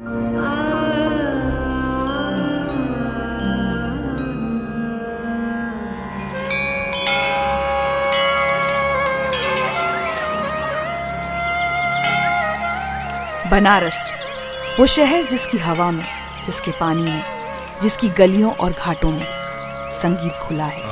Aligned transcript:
बनारस, 0.00 0.18
वो 14.80 14.86
शहर 14.86 15.22
जिसकी 15.22 15.58
हवा 15.58 15.90
में, 15.90 16.04
जिसके 16.44 16.70
पानी 16.70 17.02
में, 17.02 17.22
जिसकी 17.82 18.08
गलियों 18.08 18.52
और 18.52 18.72
घाटों 18.72 19.10
में 19.10 19.26
संगीत 19.90 20.32
खुला 20.32 20.64
है। 20.64 20.82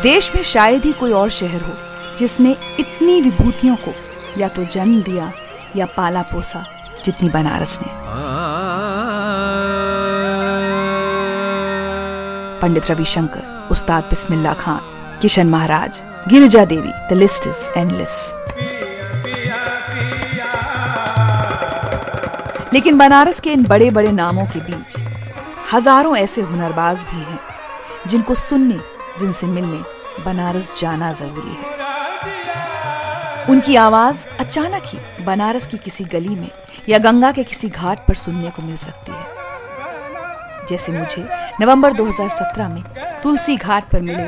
देश 0.00 0.32
में 0.34 0.42
शायद 0.42 0.84
ही 0.84 0.92
कोई 0.92 1.12
और 1.12 1.30
शहर 1.30 1.60
हो 1.60 1.91
जिसने 2.18 2.56
इतनी 2.80 3.20
विभूतियों 3.20 3.76
को 3.76 3.92
या 4.38 4.48
तो 4.48 4.64
जन्म 4.64 5.02
दिया 5.02 5.32
या 5.76 5.86
पाला 5.96 6.22
पोसा, 6.22 6.64
जितनी 7.04 7.28
बनारस 7.30 7.78
ने। 7.82 7.88
Pandit 12.62 12.90
Ravishankar, 12.90 13.68
Ustad 13.70 14.04
Bismillah 14.04 14.52
Khan, 14.54 14.80
Kishan 15.22 15.46
Maharaj, 15.50 16.02
Girija 16.28 16.64
Devi 16.64 16.92
the 17.10 17.18
list 17.18 17.46
is 17.46 17.68
endless 17.78 18.32
लेकिन 22.74 22.98
बनारस 22.98 23.40
के 23.40 23.50
इन 23.52 23.64
बड़े 23.64 23.90
बड़े 23.90 24.12
नामों 24.12 24.46
के 24.46 24.60
बीच 24.60 25.04
हज़ारों 25.72 26.16
ऐसे 26.16 26.42
हुनरबाज 26.42 27.04
भी 27.04 27.20
हैं, 27.20 27.38
जिनको 28.06 28.34
सुनने, 28.34 28.78
जिनसे 29.20 29.46
मिलने 29.46 29.82
बनारस 30.24 30.80
जाना 30.80 31.12
ज़रूरी 31.12 31.50
है। 31.50 31.71
उनकी 33.52 33.74
आवाज़ 33.76 34.28
अचानक 34.40 34.82
ही 34.86 35.24
बनारस 35.24 35.66
की 35.66 35.76
किसी 35.76 36.04
गली 36.04 36.36
में 36.36 36.50
या 36.88 36.98
गंगा 36.98 37.32
के 37.32 37.42
किसी 37.44 37.68
घाट 37.68 38.06
पर 38.06 38.14
सुनने 38.14 38.50
को 38.50 38.62
मिल 38.62 38.76
सकती 38.76 39.12
है। 39.12 40.66
जैसे 40.68 40.92
मुझे 40.92 41.28
नवंबर 41.60 41.92
2017 41.92 42.68
में 42.68 42.82
तुलसी 43.22 43.56
घाट 43.56 43.90
पर 43.90 44.00
मिले 44.00 44.24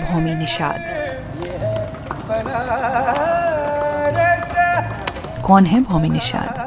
भौमी 0.00 0.34
निषाद। 0.34 0.80
कौन 5.44 5.66
है 5.66 5.82
भौमी 5.82 6.08
निषाद? 6.08 6.63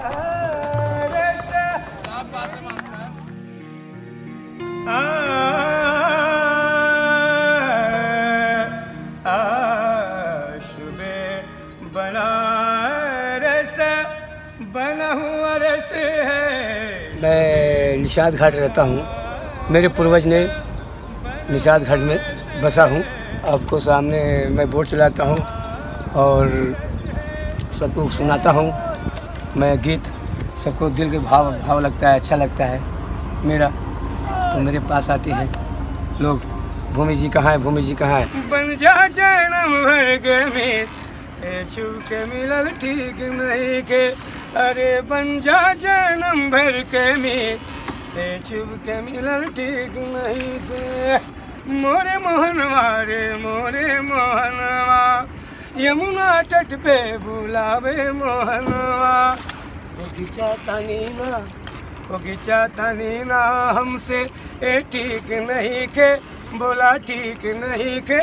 निषाद 18.18 18.36
घाट 18.36 18.56
रहता 18.56 18.82
हूँ। 18.82 19.70
मेरे 19.72 19.88
पूर्वज 19.88 20.26
ने 20.26 20.40
निषाद 21.52 21.84
घाट 21.84 22.00
में 22.00 22.62
बसा 22.62 22.84
हूँ। 22.84 23.02
आपको 23.54 23.80
सामने 23.80 24.22
मैं 24.50 24.70
बोर्ड 24.72 24.88
चलाता 24.90 25.24
हूँ 25.24 25.38
और 26.18 26.50
सबको 27.80 28.08
सुनाता 28.10 28.52
हूँ। 28.52 28.66
मैं 29.58 29.70
गीत, 29.82 30.10
सबको 30.64 30.90
दिल 30.90 31.12
के 31.12 31.20
भाव 31.20 31.52
भाव 31.60 31.80
लगता 31.80 32.10
है 32.10 32.20
अच्छा 32.20 32.36
लगता 32.36 32.66
है। 32.66 32.82
मेरा 33.46 33.70
तो 33.70 34.60
मेरे 34.60 34.80
पास 34.90 35.10
आते 35.10 35.32
हैं। 35.32 36.20
लोग, 36.22 36.42
भूमि 36.94 37.16
जी 37.16 37.30
कहाँ 37.30 37.52
है, 37.52 37.58
भूमि 37.58 37.82
जी 37.82 37.96
कहाँ 37.96 38.20
है? 38.20 38.26
बन 38.50 38.76
जा 38.82 39.08
के 42.10 42.26
मिलल 42.26 42.70
ठीक 42.82 43.18
नहीं 43.32 43.82
के। 43.84 44.06
अरे 44.60 45.02
बन 45.02 45.40
जा 45.40 45.62
जन्म 45.74 46.50
भर 46.50 46.82
के 46.92 47.16
में 47.16 47.77
छुप 48.18 48.70
के 48.86 49.00
मिलल 49.02 49.44
ठीक 49.58 49.94
नहीं 50.14 50.54
के 50.70 51.18
मोरे 51.82 52.18
मोहनवा 52.26 52.86
रे 53.10 53.22
मोरे 53.44 54.00
मोहनवा 54.10 55.02
यमुना 55.84 56.30
तट 56.52 56.74
पे 56.86 56.96
बुलावे 57.26 58.12
मोहनवा 58.22 59.14
वो। 59.98 60.06
खिंचा 60.16 60.54
तानी 60.68 61.00
ना 61.20 61.38
वो 62.10 62.18
तानी 62.78 63.24
ना, 63.30 63.42
हमसे 63.78 64.22
ए 64.64 64.80
ठीक 64.92 65.32
नहीं 65.50 65.86
के 65.98 66.10
बोला 66.58 66.92
ठीक 67.08 67.46
नहीं 67.64 68.00
के 68.10 68.22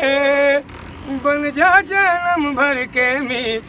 बन 1.24 1.50
जा 1.56 1.70
जन्म 1.92 2.54
भर 2.56 2.84
के 2.96 3.08
मीत 3.30 3.64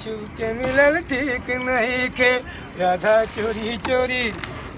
छूटे 0.00 0.52
मिलल 0.54 1.00
ठीक 1.12 1.50
नहीं 1.68 2.08
के 2.20 2.36
राधा 2.80 3.24
चोरी 3.36 3.76
चोरी 3.88 4.24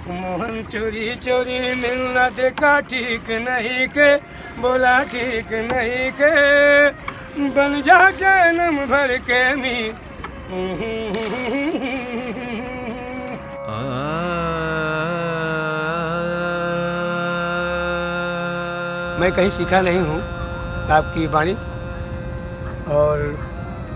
मोहन 0.09 0.63
चोरी 0.73 1.15
चोरी 1.25 1.59
मिलना 1.77 2.29
देखा 2.37 2.79
ठीक 2.91 3.31
नहीं 3.47 3.87
के 3.97 4.15
बोला 4.63 4.97
ठीक 5.13 5.53
नहीं 5.73 6.11
के। 6.21 6.31
बन 7.57 7.81
जा 7.87 7.99
जन्म 8.21 8.77
भर 8.87 9.17
के 9.29 9.41
मी 9.57 9.77
मैं 19.21 19.31
कहीं 19.33 19.51
सीखा 19.51 19.81
नहीं 19.81 19.99
हूँ 19.99 20.21
आपकी 20.97 21.27
वाणी 21.35 21.55
और 22.95 23.21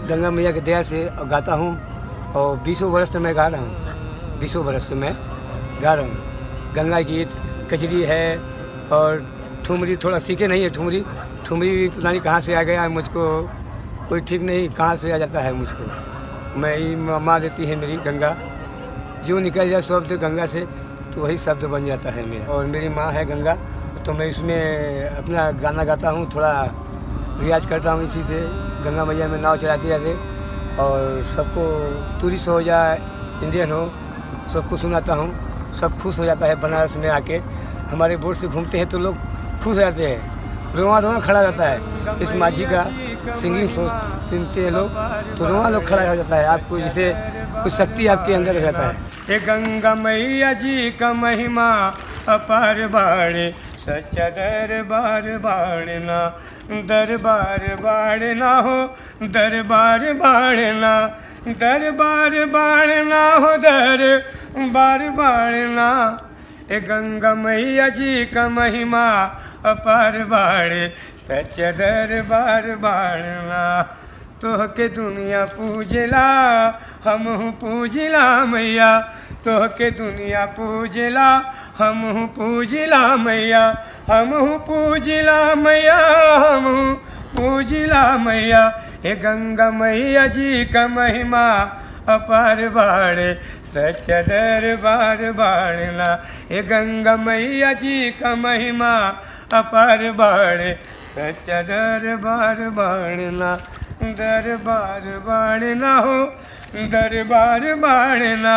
गंगा 0.09 0.31
मैया 0.31 0.53
की 0.53 0.61
दया 0.61 0.83
से 0.83 1.09
गाता 1.31 1.55
हूँ 1.61 1.73
और 2.37 2.57
बीसों 2.67 2.91
वर्ष 2.93 3.13
से 3.13 3.19
मैं 3.19 3.35
गा 3.37 3.47
रहा 3.47 3.61
हूँ। 3.61 4.39
बीसों 4.41 4.65
वर्ष 4.65 4.89
से 4.89 4.95
मैं 4.95 5.13
गा 5.81 5.93
रहा 5.95 6.05
हूँ 6.05 6.73
गंगा 6.75 7.01
गीत 7.03 7.33
कजरी 7.71 8.03
है 8.05 8.25
और 8.93 9.25
ठुमरी 9.67 9.97
थोड़ा 9.97 10.19
सीखे 10.19 10.47
नहीं 10.47 10.63
है 10.63 10.69
ठुमरी। 10.71 11.05
ठुमरी 11.47 11.89
पता 11.89 12.11
नहीं 12.11 12.21
कहाँ 12.21 12.41
से 12.41 12.55
आ 12.55 12.63
गया, 12.63 12.89
मुझको 12.89 13.23
कोई 14.09 14.21
ठीक 14.21 14.43
नहीं, 14.43 14.69
कहाँ 14.71 14.97
से 14.97 15.13
आ 15.13 15.19
जाता 15.19 15.41
है 15.41 15.53
मुझको। 15.55 16.61
मैं 16.61 16.77
ही 16.77 16.95
माँ 16.97 17.41
देती 17.41 17.67
है 17.67 17.77
मेरी 17.77 17.97
गंगा। 18.07 18.37
जो 19.27 19.39
निकल 19.41 19.69
जाए 19.71 19.83
शब्द 19.83 20.13
गंगा 20.21 20.47
से 20.47 20.61
तो 21.15 21.21
वही 21.23 21.37
शब्द 21.39 21.65
बन 21.67 21.87
जाता 21.87 22.11
है 22.11 22.25
मेरा। 22.27 22.47
और 22.47 22.65
मेरी 22.67 22.89
माँ 22.91 23.11
है 23.13 23.25
गंगा 23.27 23.55
तो 24.07 24.13
मैं 24.13 24.27
इसमें 24.27 25.05
अपना 25.07 25.51
गाना 25.61 25.85
गाता 25.85 26.11
हूँ, 26.11 26.29
थोड़ा 26.35 26.53
रियाज 27.41 27.67
करता 27.67 27.93
हूँ 27.93 28.05
इसी 28.05 28.23
से। 28.25 28.41
गंगा 28.85 29.05
मैया 29.05 29.29
में 29.29 29.41
नाव 29.41 29.57
चलाते 29.57 29.89
जाते, 29.89 30.13
और 30.81 31.23
सबको 31.37 31.63
टूरिस्ट 32.21 32.49
हो 32.49 32.61
या 32.61 32.81
इंडियन 33.43 33.73
हो, 33.73 33.83
सबको 34.55 34.77
सुनाता 34.77 35.15
हूँ। 35.15 35.29
सब 35.77 35.99
खुश 36.01 36.19
हो 36.19 36.25
जाता 36.25 36.47
है 36.47 36.55
बनारस 36.61 36.97
में 36.97 37.09
आके। 37.11 37.37
हमारे 37.91 38.17
बोर्ड 38.17 38.39
से 38.39 38.49
घूमते 38.49 38.79
हैं 38.79 38.89
तो 38.89 38.99
लोग 38.99 39.17
खुश 39.63 39.67
हो 39.67 39.81
जाते 39.81 40.07
हैं। 40.07 40.75
रोवा 40.75 40.99
रोवा 40.99 41.21
खड़ा 41.21 41.41
रहता 41.41 41.65
है। 41.65 42.23
इस 42.23 42.35
माझी 42.35 42.65
का 42.65 42.83
सिंगिंग 43.35 43.69
सुनते 43.69 44.65
हैं 44.65 44.71
लोग 44.71 44.89
तो 45.39 45.47
रोवा 45.47 45.69
लोग 45.69 45.87
खड़ा 45.89 46.09
हो 46.09 46.15
जाता 46.17 46.37
है। 46.37 46.47
आपको 46.49 46.79
जैसे 46.81 47.13
कुछ 47.63 47.73
शक्ति 47.73 48.07
आपके 48.07 48.35
अंदर 48.35 48.57
हो 48.57 48.61
जाता 48.61 48.83
है। 48.83 49.39
गंगा 49.41 49.95
मैया 49.95 50.53
जी 50.53 50.91
का 50.91 51.13
महिमा 51.15 51.71
अपार 52.29 52.87
बाड़े 52.89 53.49
सच्चा 53.81 54.29
दरबार 54.29 55.27
बाड़ना 55.39 56.19
दरबार 56.87 57.63
बाड़ना 57.81 58.51
हो, 58.57 58.77
दरबार 59.23 60.03
बाड़ना 60.15 60.95
दरबार 61.49 62.45
बाड़ना 62.47 63.23
हो 63.35 63.57
दर 63.57 64.03
बार 64.73 65.09
बाड़ना। 65.11 65.89
ए 66.71 66.81
गंगा 66.81 67.35
मैया 67.35 67.89
जी 67.89 68.25
का 68.27 68.49
महिमा 68.49 69.07
अपार 69.67 70.19
बाड़े 70.25 70.83
सच 71.19 71.61
दरबार 71.79 72.71
बाड़ना। 72.77 73.63
तोह 74.43 74.65
के 74.67 74.89
दुनिया 74.89 75.45
पूजला, 75.45 76.27
हम 77.05 77.51
पूजला 77.61 78.27
मैया। 78.47 78.93
तोह 79.45 79.67
के 79.67 79.91
दुनिया 79.91 80.45
पूजला, 80.57 81.29
हम 81.79 82.27
पूजला 82.37 83.17
मैया, 83.17 83.63
हम 84.11 84.33
पूजला 84.67 85.55
मैया, 85.55 85.97
हम 86.39 86.95
पूजला 87.37 88.03
मैया। 88.19 88.63
हे 89.05 89.15
गंगा 89.17 89.71
मैया 89.71 90.27
जी 90.27 90.65
का 90.65 90.87
महिमा, 90.89 91.47
अपार 92.09 92.69
बाड़े 92.69 93.33
सच 93.65 94.07
दरबार 94.29 95.21
बाड़ना 95.33 96.09
हे 96.51 96.63
गंगा 96.63 97.15
मैया 97.17 97.73
जी 97.73 98.11
का 98.11 98.35
महिमा, 98.35 98.93
अपार 99.53 100.11
बाड़े 100.13 100.73
सच 101.11 101.49
दरबार 101.69 102.69
बाड़ना 102.71 103.55
दरबार 104.03 105.09
बाड़ना 105.25 105.97
हो, 105.97 106.19
दरबार 106.91 107.75
बाड़ना 107.77 108.57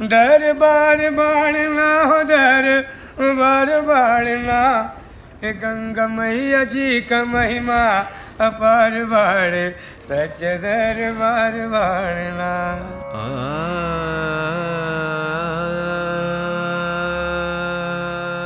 दरबार 0.00 0.98
बाड़ना 1.12 1.88
हो 2.02 2.22
दरबार 2.24 3.70
बाड़ना 3.84 4.60
हे 5.42 5.52
गंगा 5.60 6.06
मैया 6.08 6.62
जी 6.72 7.00
का 7.02 7.24
महिमा 7.26 7.80
अपार 8.40 8.94
बाड़े 9.04 9.68
सच 10.08 10.40
दर 10.40 10.62
दरबार 10.62 11.58
बाड़ना 11.68 12.50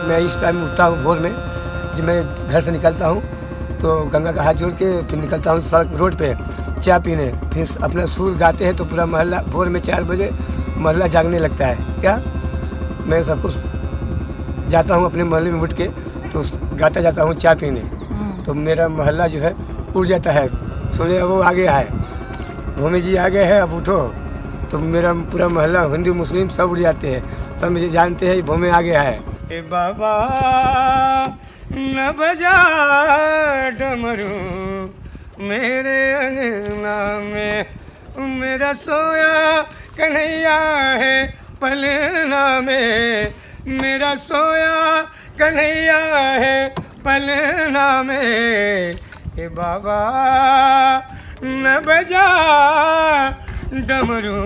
मैं 0.08 0.18
इस 0.20 0.40
टाइम 0.40 0.64
उठता 0.64 0.84
हूँ 0.84 1.02
भोर 1.04 1.18
में 1.18 1.30
जब 1.96 2.04
मैं 2.04 2.48
घर 2.48 2.60
से 2.60 2.70
निकलता 2.72 3.06
हूँ 3.06 3.22
तो 3.82 3.94
गंगा 4.12 4.32
का 4.32 4.42
हाथ 4.42 4.54
जोड़ 4.54 4.70
के 4.72 4.86
फिर 5.02 5.18
निकलता 5.20 5.50
हूँ 5.50 5.62
सड़क 5.62 5.96
रोड 5.96 6.14
पे 6.18 6.34
चाय 6.80 6.98
पीने। 7.00 7.26
फिर 7.52 7.76
अपना 7.84 8.04
सुर 8.06 8.34
गाते 8.36 8.64
हैं 8.64 8.74
तो 8.76 8.84
पूरा 8.84 9.06
मोहल्ला 9.06 9.42
भोर 9.48 9.68
में 9.68 9.80
चार 9.80 10.04
बजे 10.04 10.30
मोहल्ला 10.76 11.06
जागने 11.08 11.38
लगता 11.38 11.66
है। 11.66 12.00
क्या? 12.00 12.16
मैं 13.06 13.22
सब 13.22 13.42
कुछ 13.42 13.54
जाता 14.70 14.94
हूँ 14.94 15.04
अपने 15.06 15.24
मोहल्ले 15.24 15.50
में 15.50 15.60
उठ 15.60 15.72
के 15.72 15.86
तो 16.32 16.42
गाता 16.76 17.00
जाता 17.00 17.22
हूँ 17.22 17.34
चाय 17.34 17.54
पीने। 17.54 17.80
तो 18.44 18.54
मेरा 18.56 18.88
मोहल्ला 18.90 19.26
जो 19.28 19.40
है 19.40 19.54
उड़ 19.96 20.06
जाता 20.06 20.30
है। 20.32 20.48
सुने 20.92 21.22
वो 21.22 21.40
आगे 21.42 21.66
आए। 21.66 21.88
भूमि 22.78 23.00
जी 23.00 23.16
आगे 23.18 23.44
है 23.44 23.60
अब 23.60 23.74
उठो। 23.74 24.00
तो 24.70 24.78
मेरा 24.80 25.12
पूरा 25.32 25.48
मोहल्ला 25.48 25.82
हिंदू 25.92 26.14
मुस्लिम 26.14 26.48
सब 26.50 26.70
उड़ 26.70 26.78
जाते 26.78 27.08
हैं। 27.08 27.58
सब 27.58 27.70
मुझे 27.70 27.88
जानते 27.90 28.28
हैं 28.28 28.42
भूमि 28.46 28.68
आगे 28.70 28.96
है 28.96 29.14
ए 29.52 29.60
बाबा 29.70 30.12
न 31.72 32.12
बजा 32.18 32.56
डमरू 33.70 34.34
मेरे 35.40 36.12
अंगना 36.12 36.96
में 37.20 37.64
मेरा 38.40 38.72
सोया 38.72 39.62
कन्हैया 39.98 40.58
है 41.00 41.26
पलना 41.62 42.60
में। 42.60 43.34
मेरा 43.66 44.14
सोया 44.14 45.02
कन्हैया 45.38 45.98
है 46.40 46.68
पलना 47.04 48.02
में। 48.02 48.94
ए 49.38 49.48
बाबा, 49.48 49.98
न 51.42 51.80
बजा 51.86 52.26
डमरू 53.72 54.40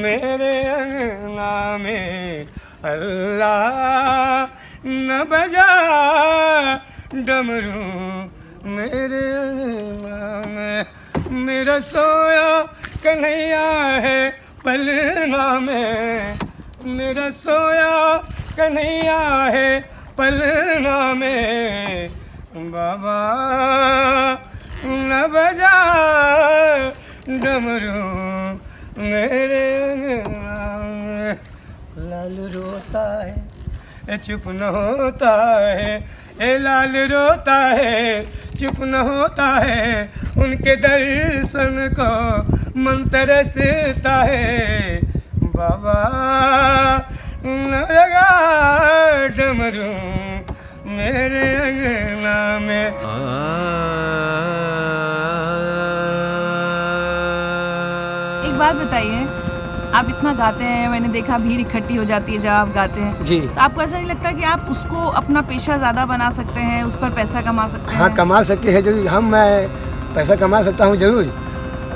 मेरे 0.00 0.54
अंगना 0.68 1.76
में। 1.78 2.46
अल्लाह 2.84 4.55
न 4.88 5.24
बजा 5.30 5.66
डमरू 7.14 7.80
मेरे 8.70 9.22
में। 10.46 10.86
मेरा 11.30 11.78
सोया 11.80 12.60
कन्हैया 13.04 13.66
है 14.04 14.30
पलना 14.64 15.58
में। 15.58 16.38
मेरा 16.84 17.30
सोया 17.30 18.16
कन्हैया 18.58 19.18
है 19.54 19.80
पलना 20.18 21.14
में। 21.14 22.08
बाबा, 22.54 23.18
न 24.84 25.26
बजा 25.26 25.74
डमरू 27.28 27.98
मेरे 29.02 29.64
अंगना 29.82 30.78
में। 30.82 31.38
लाल 31.98 32.36
रोता 32.54 33.24
है 33.24 33.56
चुप 34.14 34.44
न 34.48 34.62
होता 34.74 35.30
है 35.56 35.94
ए 36.42 36.56
लाल 36.58 36.96
रोता 37.10 37.54
है 37.54 38.22
चुप 38.56 38.80
न 38.80 38.94
होता 39.08 39.46
है 39.56 40.10
उनके 40.38 40.76
दर्शन 40.76 41.74
को 41.98 42.10
मन 42.80 43.04
तरसता 43.12 44.14
है। 44.22 45.00
बाबा 45.56 45.98
न 47.44 47.82
लगा 47.90 48.30
डमरू 49.36 49.90
मेरे 50.90 51.46
अंगना 51.56 52.38
में। 52.58 52.86
एक 58.46 58.54
बात 58.58 58.74
बताइए 58.76 59.25
आप 59.96 60.08
इतना 60.08 60.32
गाते 60.34 60.64
हैं 60.64 60.88
मैंने 60.90 61.08
देखा 61.08 61.36
भीड़ 61.38 61.60
इकट्ठी 61.60 61.94
हो 61.96 62.04
जाती 62.04 62.32
है 62.32 62.38
जब 62.40 62.48
आप 62.50 62.72
गाते 62.72 63.00
हैं। 63.00 63.24
जी। 63.24 63.38
तो 63.40 63.60
आपको 63.60 63.82
ऐसा 63.82 63.96
नहीं 63.98 64.08
लगता 64.08 64.32
कि 64.32 64.42
आप 64.44 64.66
उसको 64.70 65.04
अपना 65.20 65.42
पेशा 65.42 65.76
ज़्यादा 65.76 66.04
बना 66.06 66.30
सकते 66.38 66.60
हैं 66.60 66.82
उस 66.84 66.96
पर 66.96 67.10
पैसा 67.12 67.42
कमा 67.42 67.66
सकते 67.68 67.92
हैं 67.92 68.00
हाँ? 68.00 68.12
कमा 68.14 68.42
सकते 68.42 68.72
हैं 68.72 68.82
ज़रूर। 68.82 69.06
हम 69.08 69.30
मैं 69.32 69.68
पैसा 70.14 70.36
कमा 70.36 70.62
सकता 70.62 70.84
हूँ 70.84 70.96
ज़रूर। 70.96 71.32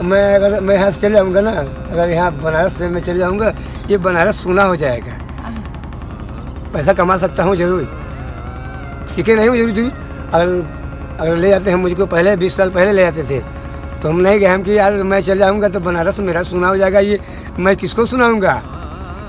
मैं 0.04 0.34
अगर 0.34 0.60
मैं 0.60 0.74
यहाँ 0.74 0.90
से 0.90 1.00
चले 1.00 1.14
जाऊँगा 1.14 1.40
ना 1.40 1.50
अगर 1.50 2.08
यहाँ 2.08 2.32
बनारस 2.38 2.78
से 2.78 2.88
मैं 2.88 3.00
चले 3.02 3.18
जाऊँगा 3.18 3.52
ये 3.90 3.98
बनारस 4.00 4.42
सोना 4.42 4.62
हो 4.64 4.76
जाएगा। 4.76 5.18
पैसा 6.72 6.92
कमा 6.94 7.16
सकता 7.18 7.42
हूँ 7.42 7.56
ज़रूर। 7.56 9.06
सीखे 9.10 9.34
नहीं 9.34 9.48
हूँ 9.48 9.56
ज़रूर 9.56 9.70
ज़रूर। 9.70 9.92
अगर 10.32 10.48
अगर 11.20 11.36
ले 11.36 11.48
जाते 11.50 11.70
हैं 11.70 11.76
मुझको 11.78 12.06
पहले 12.08 12.36
बीस 12.36 12.56
साल 12.56 12.70
पहले 12.70 12.92
ले 12.92 13.02
जाते 13.02 13.22
थे। 13.30 13.42
तो 14.00 14.08
हम 14.08 14.16
नहीं 14.18 14.38
गए 14.40 14.46
हम 14.46 14.62
कि 14.62 14.78
यार 14.78 14.92
मैं 15.04 15.20
चले 15.20 15.38
जाऊँगा 15.38 15.68
तो 15.68 15.80
बनारस 15.80 16.18
मेरा 16.20 16.42
सुना 16.42 16.68
हो 16.68 16.76
जाएगा 16.76 17.00
ये 17.00 17.18
मैं 17.60 17.76
किसको 17.76 18.04
सुनाऊँगा? 18.06 18.54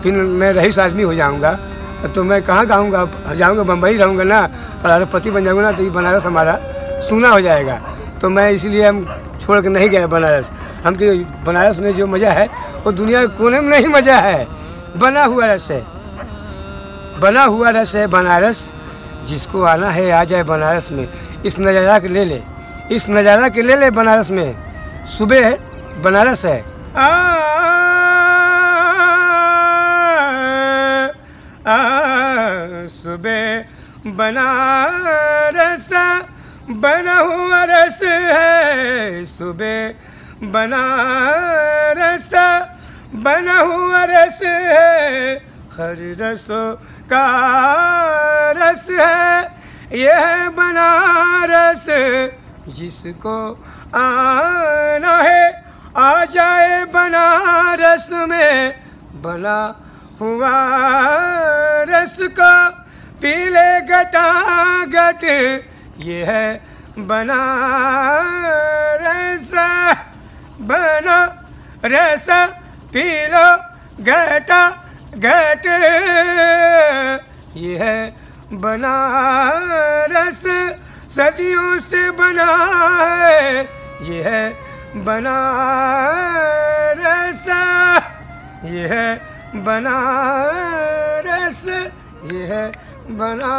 फिर 0.04 0.14
मैं 0.14 0.52
रईस 0.54 0.80
आदमी 0.80 1.04
हो 1.04 1.14
जाऊँगा। 1.14 1.52
तो 2.16 2.24
मैं 2.24 2.42
कहाँ 2.42 2.66
गाऊँगा? 2.66 3.06
जाऊँगा 3.36 3.64
बम्बई 3.64 3.98
रहूँगा 3.98 4.24
ना? 4.24 4.40
अरबपति 4.84 5.32
बन 5.32 5.44
जाऊँगा 5.46 5.62
ना 5.62 5.72
तो 5.72 5.84
ये 5.84 5.90
बनारस 5.90 6.26
हमारा 6.26 6.56
सुना 7.10 7.30
हो 7.30 7.42
जाएगा। 7.42 7.76
तो 8.22 8.30
मैं 8.30 8.50
इसलिए 8.52 8.86
हम 8.88 9.06
छोड़ 9.42 9.60
के 9.62 9.70
नहीं 9.70 9.90
गए 9.90 10.06
बनारस। 10.08 10.52
हम 10.86 10.96
कि 10.96 11.10
बनारस 11.46 11.80
में 11.80 11.92
जो 11.94 12.08
मज़ा 12.08 12.32
है 12.32 12.48
वो 12.84 12.92
दुनिया 12.92 13.26
के 13.26 13.38
कोने 13.38 13.60
में 13.62 13.70
नहीं 13.70 13.88
मज़ा 13.90 14.18
है। 14.20 14.48
बना 14.98 15.24
हुआ 15.24 15.46
रस 15.54 15.70
है। 15.72 15.82
बना 17.22 17.44
हुआ 17.44 17.70
रस 17.70 17.96
है 17.96 18.08
बनारस। 18.08 18.72
जिसको 19.28 19.62
आना 19.64 19.90
है 19.90 20.10
आ 20.12 20.24
जाए 20.24 20.44
बनारस 20.44 20.92
में। 20.92 21.08
इस 21.46 21.60
नज़ारा 21.60 22.00
के 22.00 22.08
ले 22.08 22.26
ले। 22.26 22.42
इस 22.92 23.10
नज़ारा 23.10 23.50
के 23.50 23.62
ले 23.62 23.76
ले 23.76 23.90
बनारस 23.92 24.32
में। 24.32 24.56
सुबह 25.18 25.46
है 25.48 25.58
बनारस 26.02 26.46
है। 26.46 26.60
आ, 26.98 27.06
सुबह 32.88 33.62
बनारस 34.12 35.90
बना 36.70 37.20
हुआ 37.20 37.64
रस 37.64 38.00
है। 38.04 39.26
सुबह 39.26 39.90
बनारस 40.44 42.30
बना 43.14 43.60
हुआ 43.60 44.04
रस 44.04 44.40
है। 44.44 45.36
हर 45.74 46.16
रसों 46.20 46.76
का 47.06 47.26
रस 48.52 48.88
है। 48.90 49.62
यह 50.00 50.50
बनारस 50.50 51.86
जिसको 52.68 53.64
आना 53.96 55.18
है। 55.18 55.72
आ 55.98 56.26
जाए 56.26 56.86
बनारस 56.86 58.10
में, 58.12 58.74
बना 59.22 59.76
हुआ 60.22 60.52
रस 61.90 62.18
का 62.38 62.54
पीले 63.22 63.70
गटा 63.82 64.28
गट 64.86 65.24
ये 66.04 66.24
है 66.26 66.62
बनारस। 67.00 69.52
बना 70.62 71.20
रस 71.86 72.28
पीलो 72.94 73.48
गटा 74.04 74.70
घट 75.16 75.66
ये 77.56 77.78
है 77.78 78.16
बनारस। 78.54 80.44
सदियों 81.12 81.80
से 81.80 82.12
बना 82.12 82.52
है, 83.12 83.68
ये 84.02 84.24
है 84.24 84.54
बनारस। 84.96 86.06
ये 88.66 88.88
है 88.88 89.22
बनारस। 89.56 90.91
ये 91.52 92.46
है 92.46 92.72
बनारस। 93.12 93.52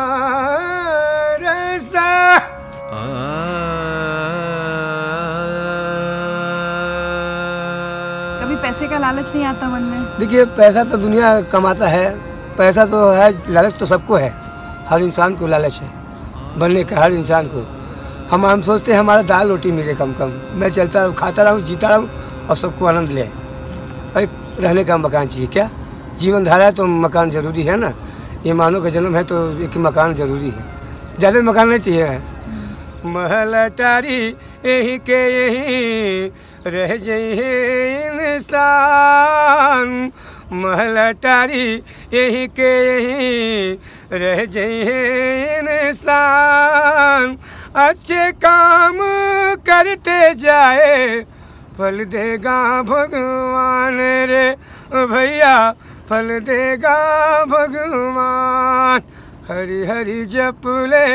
कभी 8.42 8.56
पैसे 8.56 8.88
का 8.88 8.98
लालच 8.98 9.34
नहीं 9.34 9.44
आता 9.44 9.68
मन 9.68 9.82
में? 9.82 10.00
देखिए 10.18 10.44
पैसा 10.56 10.84
तो 10.84 10.96
दुनिया 10.98 11.40
कमाता 11.52 11.86
है। 11.86 12.08
पैसा 12.56 12.86
तो 12.86 13.10
है 13.10 13.52
लालच 13.52 13.74
तो 13.78 13.86
सबको 13.86 14.16
है। 14.16 14.32
हर 14.88 15.02
इंसान 15.02 15.36
को 15.36 15.46
लालच 15.46 15.80
है। 15.80 15.90
बनने 16.58 16.84
का 16.84 17.00
हर 17.00 17.12
इंसान 17.12 17.46
को। 17.46 17.66
हम 18.30 18.46
हम 18.46 18.62
सोचते 18.62 18.92
हैं 18.92 18.98
हमारा 18.98 19.22
दाल 19.22 19.48
रोटी 19.48 19.70
मिले 19.72 19.94
कम 19.94 20.12
कम। 20.12 20.30
मैं 20.54 20.70
चलता 20.70 21.02
रहूँ 21.02 21.14
खाता 21.14 21.42
रहूँ 21.42 21.60
जीता 21.60 21.88
रहूँ 21.88 22.08
और 22.48 22.56
सबको 22.56 22.86
आनंद 22.86 23.10
ले। 23.10 23.28
रहने 24.16 24.84
का 24.84 24.96
मकान 24.96 25.26
चाहिए 25.28 25.46
क्या? 25.46 25.70
जीवन 26.18 26.44
धारा 26.44 26.64
है 26.64 26.72
तो 26.72 26.86
मकान 26.86 27.30
ज़रूरी 27.30 27.62
है 27.62 27.76
ना? 27.76 27.92
ये 28.46 28.52
मानो 28.52 28.80
का 28.82 28.88
जन्म 28.90 29.16
है 29.16 29.22
तो 29.24 29.36
एक 29.64 29.76
मकान 29.78 30.14
ज़रूरी 30.14 30.50
है। 30.50 30.64
ज़्यादा 31.18 31.40
मकान 31.42 31.68
नहीं 31.68 31.78
चाहिए। 31.80 32.20
महल 33.04 33.52
टारी 33.78 34.18
यही 34.66 34.98
के 35.00 35.20
यही 35.30 36.30
रह 36.66 36.96
जाइए 36.96 38.34
इंसान। 38.34 40.10
महल 40.54 40.96
टारी 41.22 41.66
यही 42.14 42.46
के 42.58 42.70
यही 42.86 43.78
रह 44.14 44.44
जाइए 44.46 45.88
इंसान। 45.88 47.36
अच्छे 47.78 48.30
काम 48.38 48.98
करते 49.66 50.34
जाए, 50.36 51.24
फल 51.78 52.04
देगा 52.06 52.60
भगवान 52.82 53.98
रे 54.30 54.48
भैया। 54.92 55.56
फल 56.12 56.28
देगा 56.40 56.96
भगवान। 57.44 59.00
हरि 59.48 59.86
हरि 59.86 60.24
जप 60.24 60.60
ले, 60.66 61.06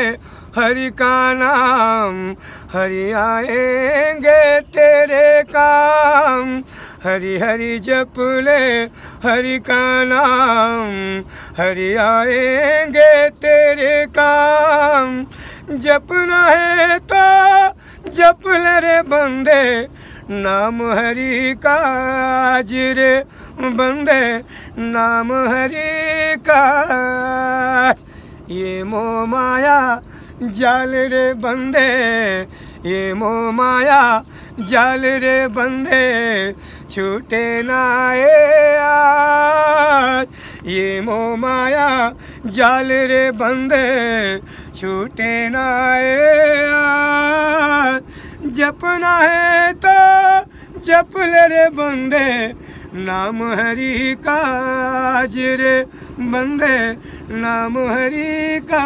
हरि 0.56 0.90
का 0.90 1.34
नाम, 1.34 2.30
हरि 2.72 3.12
आएँगे 3.12 4.60
तेरे 4.60 5.42
काम। 5.42 6.58
हरि 7.04 7.38
हरि 7.38 7.78
जप 7.78 8.18
ले, 8.18 8.82
हरि 9.28 9.58
का 9.58 10.04
नाम, 10.04 11.20
हरि 11.62 11.94
आएँगे 11.94 13.28
तेरे 13.28 14.06
काम। 14.06 15.26
जपना 15.70 16.44
है 16.46 16.98
तो 16.98 17.68
जप 18.10 18.40
ले 18.46 18.78
रे 18.80 19.02
बंदे 19.02 19.64
नाम 20.30 20.82
हरि 20.92 21.54
का 21.62 21.74
आज 21.74 22.72
रे, 22.98 23.12
बंदे, 23.60 24.22
नाम 24.78 25.32
हरि 25.48 26.36
का 26.48 26.64
ये 28.50 28.82
मोह 28.84 29.24
माया 29.26 29.78
जाल 30.42 30.94
रे 31.12 31.32
बंदे, 31.34 31.88
ये 32.88 33.14
मोह 33.14 33.50
माया 33.52 34.02
जाल 34.60 35.04
रे 35.24 35.36
बंदे, 35.48 36.04
छूटे 36.90 37.62
ना 37.62 37.80
ए 38.14 38.76
आज। 38.82 40.26
ये 40.68 41.00
मोह 41.00 41.36
माया 41.36 41.88
जाल 42.46 42.92
रे 43.10 43.30
बंदे, 43.32 43.84
छूटे 44.76 45.48
ना 45.48 45.66
ए 45.98 46.66
आज। 46.74 48.07
जपना 48.58 49.18
है 49.18 49.72
तो 49.72 50.40
जप 50.80 51.10
ले 51.18 51.46
रे 51.46 51.70
बंदे। 51.70 52.54
नाम 52.94 53.52
हरि 53.52 54.16
का 54.24 54.40
आज 55.18 55.36
रे 55.36 55.86
बंदे। 56.18 56.96
नाम 57.38 57.78
हरि 57.78 58.60
का 58.72 58.82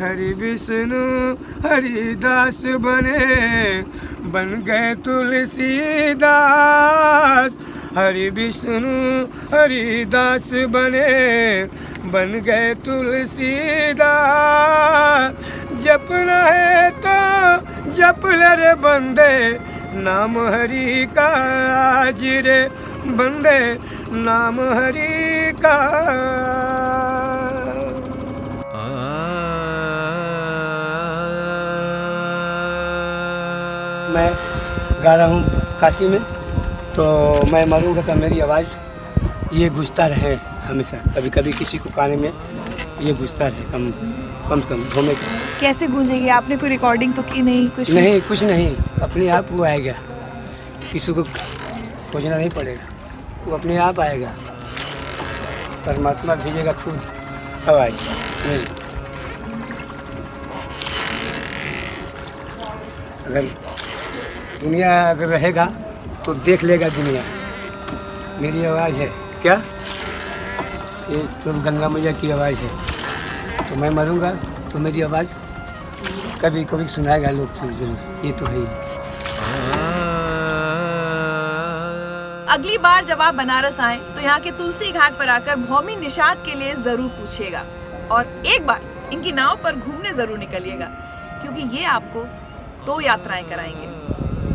हरि 0.00 0.32
विष्णु 0.32 1.36
हरिदास 1.66 2.62
बने। 2.66 3.82
बन 4.30 4.62
गए 4.66 4.94
तुलसीदास। 4.94 7.58
हरि 7.96 8.30
विष्णु 8.30 9.24
हरिदास 9.54 10.50
बने। 10.52 11.64
बन 12.10 12.42
गए 12.46 12.74
तुलसीदास। 12.74 15.32
जपना 15.84 16.44
है 16.44 16.90
तो 16.90 17.75
जप 17.96 18.24
ले 18.28 18.54
रे 18.56 18.72
बंदे, 18.76 19.32
नाम 19.96 20.38
हरि 20.46 21.06
का 21.16 21.26
आज 21.74 22.22
रे 22.46 22.60
बंदे, 23.18 23.60
नाम 24.16 24.60
हरि 24.60 25.52
का। 25.56 25.76
मैं 34.14 34.30
गा 35.04 35.14
रहा 35.14 35.26
हूँ 35.26 35.40
काशी 35.80 36.08
में 36.08 36.20
तो 36.96 37.04
मैं 37.52 37.64
मरूँगा 37.66 38.02
तो 38.02 38.14
मेरी 38.16 38.40
आवाज़, 38.40 38.76
ये 39.54 39.68
गुजता 39.70 40.06
रहे 40.06 40.34
हमेशा। 40.66 40.96
कभी 41.16 41.30
कभी 41.30 41.52
किसी 41.52 41.78
को 41.78 41.90
गाने 41.96 42.16
में 42.16 42.32
ये 43.02 43.12
गुजता 43.14 43.46
रहे, 43.46 43.64
कम 43.72 43.90
कम 44.48 44.60
से 44.60 44.68
कम 44.68 44.80
घूमे 44.84 45.14
कैसे 45.60 45.86
गूंजेगी? 45.86 46.28
आपने 46.28 46.56
कोई 46.56 46.68
रिकॉर्डिंग 46.68 47.14
तो 47.14 47.22
की 47.22 47.42
नहीं, 47.42 47.68
कुछ 47.68 47.90
नहीं? 47.90 48.10
नहीं, 48.10 48.20
कुछ 48.20 48.42
नहीं। 48.42 48.76
अपने 49.02 49.28
आप 49.28 49.46
वो 49.50 49.64
आएगा। 49.64 49.92
किसी 50.92 51.12
को 51.12 51.22
खोजना 52.12 52.36
नहीं 52.36 52.50
पड़ेगा। 52.50 52.84
वो 53.44 53.56
अपने 53.56 53.76
आप 53.76 54.00
आएगा। 54.00 54.32
परमात्मा 55.86 56.34
भेजेगा 56.34 56.72
खुद। 56.72 57.00
आवाज़ 57.68 57.94
मेरी 58.46 58.66
अगर 63.26 63.42
दुनिया 64.60 65.10
अगर 65.10 65.26
रहेगा 65.26 65.64
तो 66.26 66.34
देख 66.34 66.64
लेगा 66.64 66.88
दुनिया। 66.88 67.22
मेरी 68.40 68.64
आवाज़ 68.64 68.94
है। 68.94 69.06
क्या? 69.42 69.54
ये 71.10 71.22
तो 71.44 71.52
गंगा 71.62 71.88
मैया 71.88 72.12
की 72.12 72.30
आवाज़ 72.30 72.56
है। 72.56 72.70
तो 73.70 73.76
मैं 73.76 73.90
मरूँगा 73.90 74.34
तो 74.72 74.78
मेरी 74.78 75.02
आवाज़ 75.02 75.26
कभी 76.40 76.64
कभी 76.64 76.86
सुनाएगा 76.88 77.30
लोग 77.30 77.52
ज़रूर, 77.54 77.96
ये 78.24 78.32
तो 78.32 78.46
है। 78.46 78.64
अगली 82.48 82.76
बार 82.78 83.04
जब 83.04 83.20
आप 83.20 83.34
बनारस 83.34 83.80
आए 83.80 83.96
तो 84.14 84.20
यहाँ 84.20 84.40
के 84.40 84.50
तुलसी 84.58 84.90
घाट 84.92 85.18
पर 85.18 85.28
आकर 85.28 85.56
भौमी 85.58 85.96
निषाद 85.96 86.42
के 86.46 86.54
लिए 86.54 86.74
ज़रूर 86.76 87.08
पूछिएगा। 87.10 87.64
और 88.10 88.26
एक 88.46 88.66
बार 88.66 88.80
इनकी 89.12 89.32
नाव 89.32 89.56
पर 89.64 89.76
घूमने 89.76 90.12
ज़रूर 90.12 90.38
निकलिएगा, 90.38 90.86
क्योंकि 91.42 91.62
ये 91.76 91.84
आपको 91.86 92.24
दो 92.86 93.00
यात्राएँ 93.00 93.44
कराएँगे। 93.44 93.86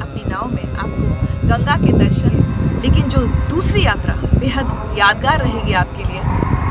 अपनी 0.02 0.30
नाव 0.30 0.48
में 0.48 0.76
आपको 0.76 1.48
गंगा 1.48 1.76
के 1.78 1.92
दर्शन, 2.00 2.80
लेकिन 2.84 3.10
जो 3.10 3.26
दूसरी 3.50 3.86
यात्रा, 3.86 4.14
बेहद 4.40 4.98
यादगार 5.00 5.40
रहेगी 5.40 5.74
आपके 5.76 6.04
लिए, 6.04 6.22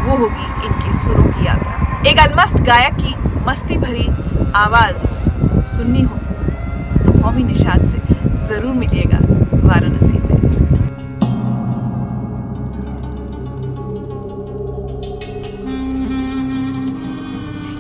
वो 0.04 0.16
होगी 0.16 0.66
इनके 0.66 0.98
सुरों 0.98 1.24
की 1.24 1.46
यात्रा। 1.46 2.02
एक 2.10 2.20
अलमस्त 2.20 2.56
गायक 2.66 2.94
की 2.96 3.14
मस्ती 3.46 3.76
भरी 3.78 4.08
आवाज़ 4.56 5.02
सुननी 5.66 6.02
हो 6.02 6.16
तो 7.04 7.12
भौमी 7.12 7.42
निषाद 7.44 7.84
से 7.84 7.98
ज़रूर 8.46 8.72
मिलिएगा 8.74 9.18
वाराणसी 9.66 10.18
में। 10.18 10.28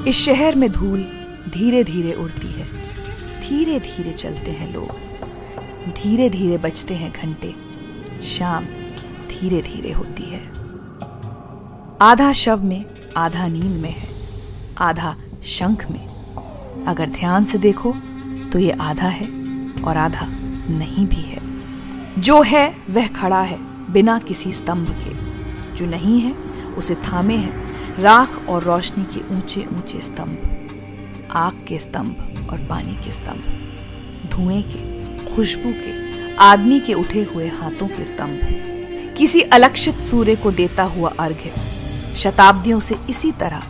इस 0.06 0.16
शहर 0.16 0.54
में 0.54 0.70
धूल 0.72 1.00
धीरे 1.54 1.82
धीरे 1.84 2.12
उड़ती 2.14 2.48
है 2.48 2.66
धीरे 3.40 3.78
धीरे 3.80 4.12
चलते 4.12 4.50
हैं 4.50 4.72
लोग 4.72 5.92
धीरे 5.94 6.28
धीरे 6.30 6.58
बजते 6.58 6.94
हैं 6.94 7.12
घंटे, 7.12 7.54
शाम 8.26 8.64
धीरे 9.30 9.60
धीरे 9.62 9.92
होती 9.92 10.24
है। 10.24 10.40
आधा 12.02 12.32
शव 12.32 12.64
में, 12.64 12.84
आधा 13.16 13.46
नींद 13.48 13.80
में 13.82 13.90
है, 13.90 14.08
आधा 14.78 15.14
शंख 15.48 15.90
में 15.90 16.09
अगर 16.88 17.08
ध्यान 17.08 17.44
से 17.44 17.58
देखो 17.58 17.94
तो 18.52 18.58
ये 18.58 18.70
आधा 18.70 19.08
है 19.08 19.26
और 19.82 19.96
आधा 19.96 20.26
नहीं 20.70 21.06
भी 21.06 21.20
है। 21.22 21.40
जो 22.18 22.40
है, 22.42 22.76
वह 22.90 23.06
खड़ा 23.08 23.40
है 23.42 23.58
बिना 23.92 24.18
किसी 24.18 24.52
स्तंभ 24.52 24.90
के। 24.98 25.74
जो 25.76 25.86
नहीं 25.86 26.20
है, 26.20 26.32
उसे 26.70 26.94
थामे 26.94 27.36
है 27.36 28.02
राख 28.02 28.48
और 28.48 28.62
रोशनी 28.62 29.04
के 29.04 29.20
ऊँचे 29.34 29.64
ऊँचे 29.72 30.00
स्तंभ, 30.00 31.28
आग 31.32 31.64
के 31.68 31.78
स्तंभ 31.78 32.48
और 32.52 32.58
पानी 32.58 32.94
के 32.96 33.12
स्तंभ, 33.12 33.44
धुएँ 34.30 34.62
के, 34.62 35.34
खुशबू 35.34 35.72
के, 35.76 36.36
आदमी 36.36 36.80
के 36.80 36.94
उठे 36.94 37.22
हुए 37.24 37.48
हाथों 37.50 37.88
के 37.88 38.04
स्तंभ। 38.04 39.14
किसी 39.18 39.40
अलक्षित 39.40 40.00
सूर्य 40.00 40.36
को 40.36 40.50
देता 40.50 40.82
हुआ 40.82 41.12
अर्घ्य, 41.20 41.52
शताब्दियों 42.16 42.80
से 42.80 42.96
इसी 43.10 43.32
तरह 43.32 43.62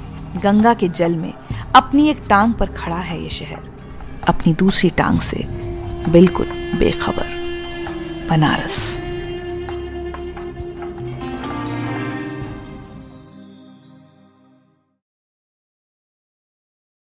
गंगा 0.43 0.75
के 0.75 0.89
जल 0.89 1.17
में 1.17 1.33
अपनी 1.75 2.09
एक 2.09 2.23
टांग 2.29 2.55
पर 2.55 2.67
खड़ा 2.67 2.97
है 2.97 3.23
ये 3.23 3.29
शहर। 3.29 3.59
अपनी 4.29 4.55
दूसरी 4.55 4.91
टांग 4.91 5.21
से 5.21 5.45
बिल्कुल 6.09 6.47
बेखबर। 6.79 7.27
बनारस। 8.31 9.03